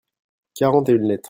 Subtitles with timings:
[0.55, 1.19] quarante et une lettres.